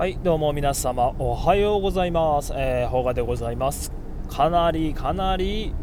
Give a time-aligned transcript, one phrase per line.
[0.00, 3.92] はいどうも皆様おはようございます、えー、ほがでございます。
[4.30, 5.74] かなりかなり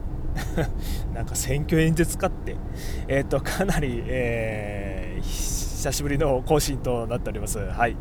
[1.13, 2.55] なんか選挙演説かって。
[3.07, 7.59] えっ、とかなり、えー、久しぶりの更新となっております。
[7.59, 7.95] はい。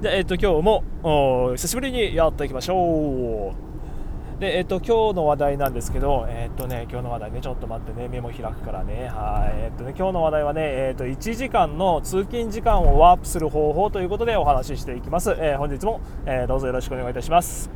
[0.00, 3.67] でえっ、と今日も久しぶりにやっていきましょう。
[4.38, 15.32] で、えっと、今日の話題なんですけど、えっとね、今日の話題ね、ちょっと待ってね、メモ開くからね、はい、えっとね、今日の話題はね、えっと、1時間の通勤時間をワープする方法ということでお話ししていきます。
[15.32, 17.68] えー、本日も、えー、どうぞよろしくお願いいたします。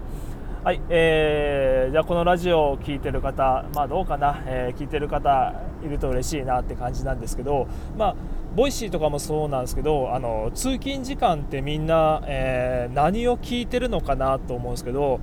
[0.63, 7.67] はい、えー、じゃあこのラジオを聴いてる方、まあどうかな、えー、聞いてる方いると嬉しいなって感じなんですけど、
[7.99, 8.17] まあ、
[8.55, 15.19] Voicy とかもそうなんですけど、あの通勤時間ってみんな、えー、何を聞いてるのかなと思うんですけど、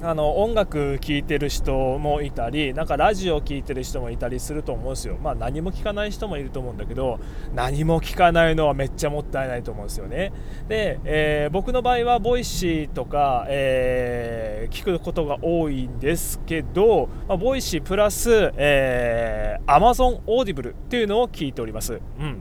[0.00, 5.18] あの音楽聴いてる人もいたりなんかラジオ聴いてる人もいたりすると思うんですよ。
[5.20, 7.18] まあ何も聞かない人もいると思うんだけど
[7.52, 10.32] 何も聞かないのはめっちゃもったいないと思うんですよね。
[10.68, 21.94] で、えー、僕の場合は Voicyとか、えー、聞くことが多いんですけど、まあ、 Voicyプラス、えー、Amazon Audible っていうのを聞いております。
[21.94, 22.40] うん。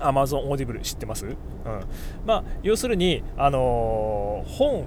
[0.00, 1.36] Amazon Audible 知ってます、うん。
[2.26, 4.84] まあ、要するに、あのー、本、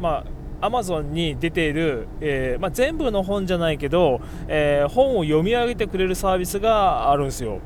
[0.00, 7.60] まあ、アマゾンに出ている、えー、まあ、全部の本じゃないけど、えー、本を読み上げてくれるサービスがあるんですよ。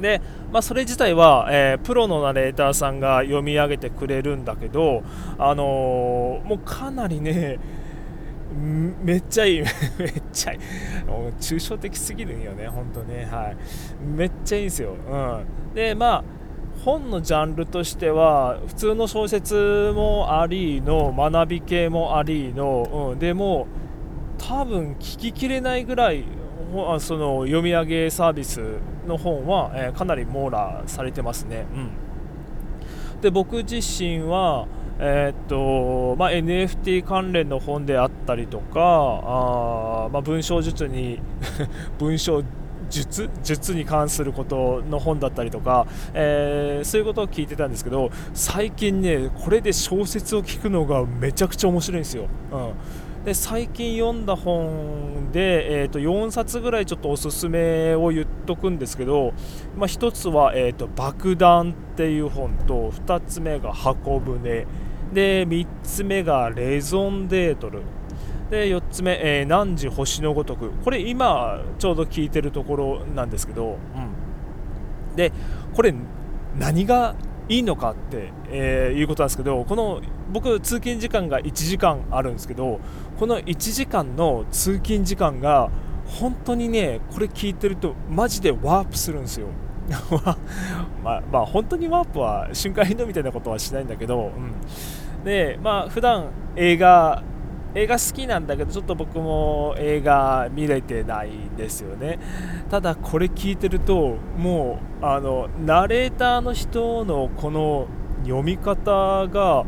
[0.00, 0.20] で、
[0.52, 5.02] まあ、それ自体は、えー、プロのナレーターさんが読み上げてくれるんだけど、
[5.38, 7.58] あのもうかなりね、
[9.02, 9.66] めっちゃいいめ
[10.06, 10.58] っちゃいい。
[11.40, 13.26] 抽象的すぎるんよね本当ね。
[13.30, 13.56] はい。
[14.04, 16.24] めっちゃいいんですよ、うん、でまあ
[16.84, 23.66] 本のジャンルとしては普通の小説もありの学び系もありの、うん、でも
[24.38, 26.24] 多分聞ききれないぐらい
[27.00, 31.66] その読み上げサービスの本は、えー、かなり網羅されてますね。
[31.74, 34.66] うん、で僕自身は
[35.02, 41.18] えー、っとまあ、NFT 関連の本であったりとかあ、まあ、文章術に
[41.98, 42.42] 文章
[42.90, 52.28] 術術に関することの本だったりとか、えー、そういうことを聞いてたんですけど最近ねこれで小説を聞くのがめちゃくちゃ面白いんですよ。
[52.52, 52.72] うん。
[53.24, 59.34] で最近読んだ本で、えー、と4冊ぐらいちょっとおすすめを言っとくんですけど、
[59.76, 64.66] まあ、1つは、えーと「爆弾」っていう本と2つ目が「箱舟」
[65.12, 67.82] で3つ目が「レゾンデートル」
[68.50, 70.70] で4つ目、えー、汝星のごとく。
[70.84, 75.32] これ今ちょうど聞いてるところなんですけど、うん、で
[75.74, 75.94] これ
[76.58, 77.14] 何が
[77.48, 80.00] いいのかって、えー、いうことなんですけどこの
[80.32, 82.80] 僕通勤時間が1時間あるんですけど
[83.18, 85.70] この1時間の通勤時間が
[86.06, 89.46] 本当にねこれ聞いてるとマジでワープするんですよ。
[91.02, 94.30] まあ、まあ本当にワープは瞬間移動みたいなことはしないんだけど、
[95.18, 97.24] うん、でまあ普段映画
[97.74, 102.18] 映画好きなんだけどちょっと僕も映画見れてないんですよね。
[102.68, 107.86] ただこれ聞いてるともうあのナレーターの人のこの
[108.24, 109.64] 読み方が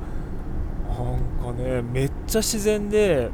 [0.88, 3.30] なんかねめっちゃ自然で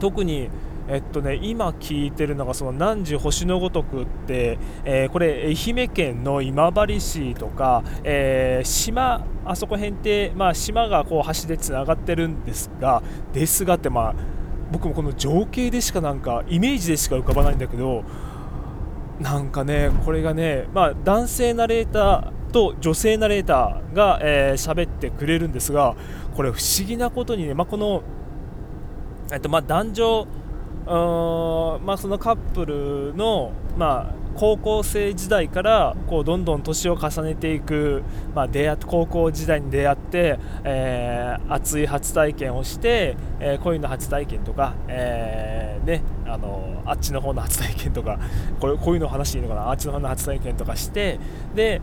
[0.00, 0.50] 特に
[0.88, 13.02] えっとね、今聞いてるのがその汝星のごとくって、えー、これ愛媛県の今治市とか、えー、島あそこ辺って、まあ、島がこう橋でつながってるんですが
[13.32, 14.14] ですがってまあ
[14.70, 18.04] 僕もこの情景でしかなんかイメージでしか浮かばないんだけど
[19.20, 25.96] なんかねこれがね、まあ、男性ナレーターと女性ナレーターが喋、えー、ってくれるんですが
[26.36, 28.02] これ不思議なことにね、まあ、この、
[29.32, 30.26] えっとまあ、男女
[30.86, 38.02] まあ、そのカップルの、まあ、高校生時代からこうどんどん年を重ねていく、
[38.34, 48.18] まあ、出会高校時代に出会って、えー、熱い初体験をして、えー、恋の初体験とか、えーね、あのあっちの方の初体験とか
[48.60, 51.18] これこういうの話していいのかなあっちの方の初体験とかして
[51.54, 51.80] で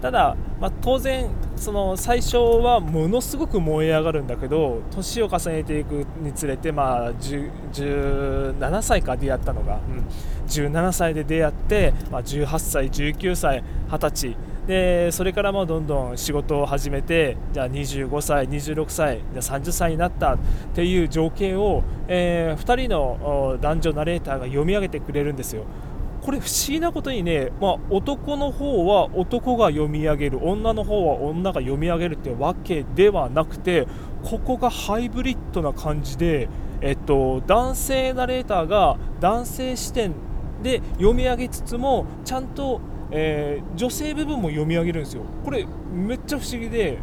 [0.00, 10.06] ただ、まあ、当然その最初はものすごく燃え上がるんだけど年を重ねていくにつれて、まあ、17歳か出会ったのが、うん、
[10.48, 14.36] 17歳で出会って、まあ、18歳19歳20歳
[14.66, 20.38] でそれからもどんどん仕事を始めてじゃあ25歳26歳じゃ30歳になったっ
[20.74, 25.64] ていう情景を、えー、2人の男女ナレーターが読み上げてくれるんですよ。
[26.22, 33.86] これ不思議なことにね、まあ、男の方は男が読み上げる女の方は女が読み上げるってわけではなくて
[34.22, 36.48] ここがハイブリッドな感じで、
[36.82, 40.12] えっと、男性ナレーターが男性視点
[40.62, 42.80] で読み上げつつもちゃんと
[43.12, 45.24] えー、女性部分も読み上げるんですよ。
[45.44, 46.98] これめっちゃ不思議で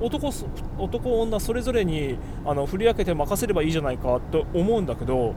[0.00, 0.30] 男
[0.78, 5.34] 男女それぞれにあの振り分けて任せればいいじゃないかと思うんだけど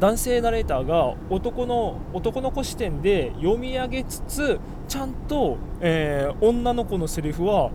[0.00, 4.58] 男性ナレーターが男の男の子視点で読み上げつつ
[4.88, 7.70] ちゃんと、えー、女の子のセリフは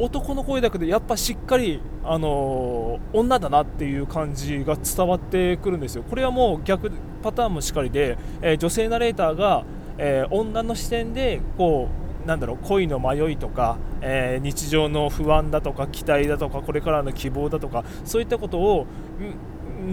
[0.00, 6.02] 男の声だけどやっぱしっかり、あのー、女だなっていう感じが伝わってくるんですよ。
[6.02, 6.90] これはもう逆
[7.22, 9.64] パターンもしっかりで、えー、女性ナレーターが、
[10.00, 11.88] え女の視点でこ
[12.24, 18.86] うなんだろう恋の迷いとか、え日常の不安だとか期待だとかこれからの希望だとかそういったことを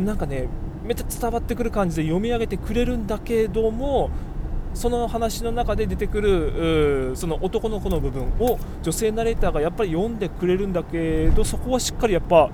[0.05, 0.47] なんかね
[0.85, 4.09] めっちゃ伝わってくる感じで読み上げてくれるんだけども
[4.73, 12.49] その話の中で出てくるその男の子の部分を女性ナレーターがやっぱり読んでくれるんだけどそこはしっかりやっぱ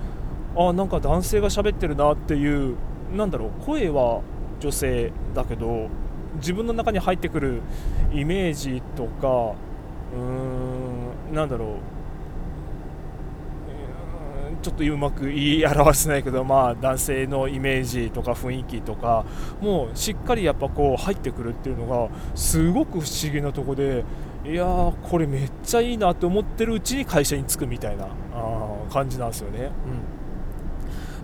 [0.55, 2.75] あなんか男性が喋ってるなっていう
[3.15, 4.21] なんだろう声は
[4.59, 5.89] 女性だけど
[6.35, 7.61] 自分の中に入ってくる
[8.13, 9.55] イメージとか
[10.15, 12.00] うーんなんだろう
[14.61, 19.25] ちょっとうまく言い表せないけど、まあ、男性のイメージとか雰囲気とか
[19.59, 24.03] もうしっかりやっぱこう入ってくるっていうのがすごく不思議なとこで
[24.45, 29.59] いやーこれめっちゃいいなって思ってるうちに会社に着くみたいなあ感じなんですよね。
[29.59, 30.20] うん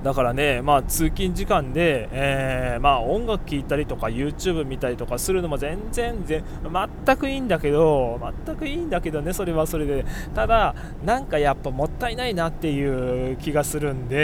[0.03, 10.05] だからね、まあ、通勤時間で、えー、まあ、音楽聴いたりとか YouTube 見たりとかするのも全然全くいいんだけど全くいいんだけどねそれはそれで。
[10.35, 14.15] ただなんかやっぱもったいないなっていう気がするんで、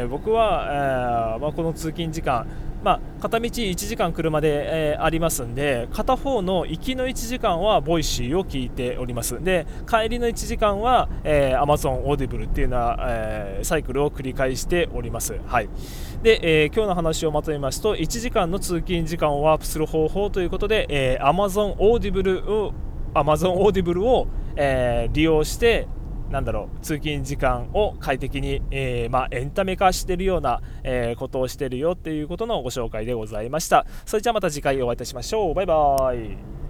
[0.00, 2.46] えー、僕は、えー、まあ、この通勤時間
[2.82, 9.42] まあ、片道1時間車で、えー、ありますんで片方の行きの1時間は Voicy を聞いております。
[9.42, 15.68] で帰りの1時間は、えー、Amazon Audible っていうような、えー、サイクルを繰り返しております、はい。
[16.22, 22.72] でえー、今日の話をまとめますと1時間の通勤時間をワープする方法ということで、えー、Amazon Audible を
[23.14, 24.26] Amazon Audible を、
[24.56, 25.88] えー、利用して
[26.30, 33.86] なんだろう通勤時間を快適に、えー、まあ、エンタメ化しているような、えー、ことをしているよっていうことのご紹介でございました。
[34.04, 35.54] それじゃあまた次回お会いいたしましょう。
[35.54, 36.65] バイバーイ。